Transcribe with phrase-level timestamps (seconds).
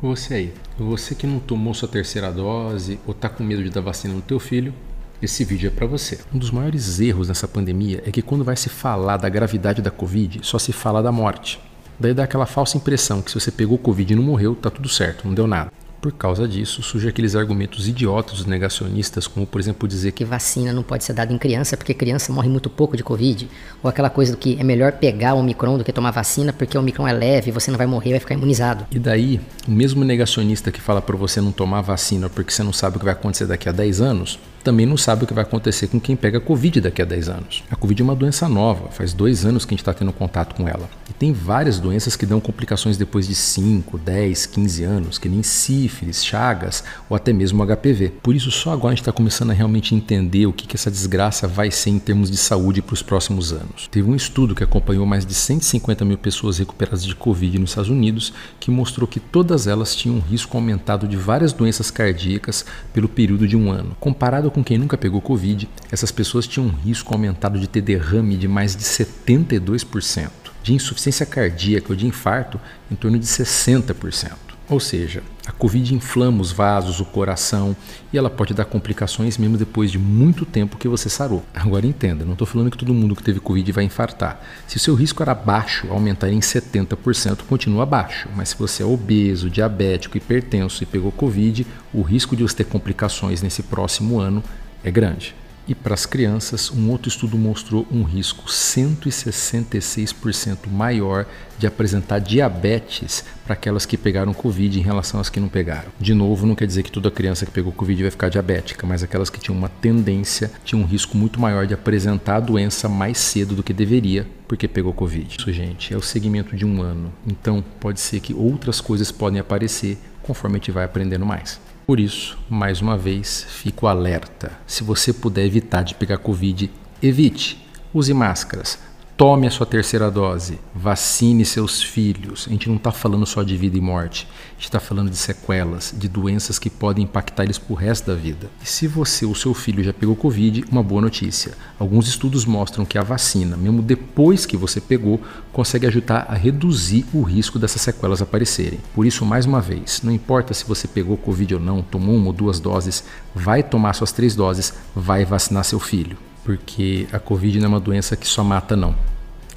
[0.00, 3.80] Você aí, você que não tomou sua terceira dose ou tá com medo de dar
[3.80, 4.72] vacina no teu filho,
[5.20, 6.20] esse vídeo é para você.
[6.32, 9.90] Um dos maiores erros nessa pandemia é que quando vai se falar da gravidade da
[9.90, 11.60] Covid, só se fala da morte.
[11.98, 14.88] Daí dá aquela falsa impressão que se você pegou Covid e não morreu, tá tudo
[14.88, 15.72] certo, não deu nada.
[16.00, 20.72] Por causa disso, surgem aqueles argumentos idiotas dos negacionistas, como por exemplo dizer que vacina
[20.72, 23.48] não pode ser dada em criança porque criança morre muito pouco de Covid,
[23.82, 26.76] ou aquela coisa do que é melhor pegar o Omicron do que tomar vacina porque
[26.76, 28.86] o Omicron é leve, você não vai morrer, vai ficar imunizado.
[28.92, 32.72] E daí, o mesmo negacionista que fala para você não tomar vacina porque você não
[32.72, 35.44] sabe o que vai acontecer daqui a 10 anos, também não sabe o que vai
[35.44, 37.64] acontecer com quem pega Covid daqui a 10 anos.
[37.70, 40.54] A Covid é uma doença nova, faz dois anos que a gente está tendo contato
[40.54, 40.90] com ela.
[41.08, 45.42] E tem várias doenças que dão complicações depois de 5, 10, 15 anos, que nem
[45.42, 48.10] sífilis, chagas ou até mesmo HPV.
[48.22, 50.90] Por isso, só agora a gente está começando a realmente entender o que, que essa
[50.90, 53.88] desgraça vai ser em termos de saúde para os próximos anos.
[53.90, 57.88] Teve um estudo que acompanhou mais de 150 mil pessoas recuperadas de Covid nos Estados
[57.88, 63.08] Unidos que mostrou que todas elas tinham um risco aumentado de várias doenças cardíacas pelo
[63.08, 63.96] período de um ano.
[63.98, 67.80] Comparado Comparado com quem nunca pegou Covid, essas pessoas tinham um risco aumentado de ter
[67.80, 70.30] derrame de mais de 72%,
[70.64, 74.32] de insuficiência cardíaca ou de infarto em torno de 60%.
[74.68, 77.74] Ou seja, a Covid inflama os vasos, o coração
[78.12, 81.42] e ela pode dar complicações mesmo depois de muito tempo que você sarou.
[81.54, 84.42] Agora entenda, não estou falando que todo mundo que teve Covid vai infartar.
[84.66, 88.28] Se o seu risco era baixo, aumentar em 70% continua baixo.
[88.36, 92.64] Mas se você é obeso, diabético, hipertenso e pegou Covid, o risco de você ter
[92.64, 94.44] complicações nesse próximo ano
[94.84, 95.34] é grande.
[95.68, 101.26] E para as crianças, um outro estudo mostrou um risco 166% maior
[101.58, 105.90] de apresentar diabetes para aquelas que pegaram Covid em relação às que não pegaram.
[106.00, 109.02] De novo, não quer dizer que toda criança que pegou Covid vai ficar diabética, mas
[109.02, 113.18] aquelas que tinham uma tendência tinham um risco muito maior de apresentar a doença mais
[113.18, 115.36] cedo do que deveria porque pegou Covid.
[115.38, 117.12] Isso, gente, é o segmento de um ano.
[117.26, 121.60] Então, pode ser que outras coisas podem aparecer conforme a gente vai aprendendo mais.
[121.88, 124.52] Por isso, mais uma vez, fico alerta.
[124.66, 126.70] Se você puder evitar de pegar Covid,
[127.02, 127.66] evite.
[127.94, 128.78] Use máscaras.
[129.18, 130.60] Tome a sua terceira dose.
[130.72, 132.46] Vacine seus filhos.
[132.46, 134.28] A gente não está falando só de vida e morte.
[134.50, 138.14] A gente está falando de sequelas, de doenças que podem impactar eles por resto da
[138.14, 138.48] vida.
[138.62, 141.54] E se você ou seu filho já pegou Covid, uma boa notícia.
[141.80, 145.20] Alguns estudos mostram que a vacina, mesmo depois que você pegou,
[145.52, 148.78] consegue ajudar a reduzir o risco dessas sequelas aparecerem.
[148.94, 152.28] Por isso, mais uma vez, não importa se você pegou Covid ou não, tomou uma
[152.28, 153.02] ou duas doses,
[153.34, 156.16] vai tomar suas três doses, vai vacinar seu filho.
[156.44, 158.94] Porque a Covid não é uma doença que só mata, não.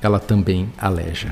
[0.02, 1.32] Ela também aleja.